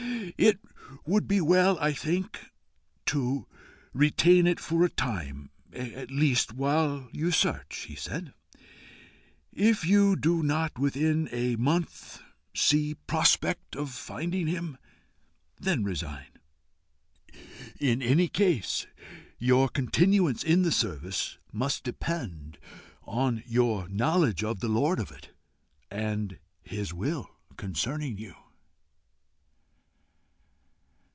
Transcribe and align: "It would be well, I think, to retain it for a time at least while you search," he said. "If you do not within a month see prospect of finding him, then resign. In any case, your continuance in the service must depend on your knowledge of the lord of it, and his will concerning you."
"It 0.37 0.59
would 1.05 1.27
be 1.27 1.39
well, 1.39 1.77
I 1.79 1.93
think, 1.93 2.49
to 3.07 3.47
retain 3.93 4.47
it 4.47 4.59
for 4.59 4.83
a 4.83 4.89
time 4.89 5.51
at 5.71 6.09
least 6.09 6.53
while 6.53 7.07
you 7.11 7.29
search," 7.29 7.85
he 7.87 7.93
said. 7.93 8.33
"If 9.53 9.85
you 9.85 10.15
do 10.15 10.41
not 10.41 10.79
within 10.79 11.29
a 11.31 11.57
month 11.57 12.21
see 12.55 12.95
prospect 12.95 13.75
of 13.75 13.91
finding 13.91 14.47
him, 14.47 14.79
then 15.59 15.83
resign. 15.83 16.31
In 17.79 18.01
any 18.01 18.27
case, 18.27 18.87
your 19.37 19.69
continuance 19.69 20.43
in 20.43 20.63
the 20.63 20.71
service 20.71 21.37
must 21.51 21.83
depend 21.83 22.57
on 23.03 23.43
your 23.45 23.87
knowledge 23.89 24.43
of 24.43 24.59
the 24.59 24.69
lord 24.69 24.99
of 24.99 25.11
it, 25.11 25.35
and 25.91 26.39
his 26.63 26.93
will 26.95 27.29
concerning 27.57 28.17
you." 28.17 28.33